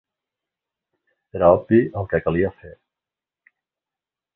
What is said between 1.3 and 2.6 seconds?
Era obvi el que calia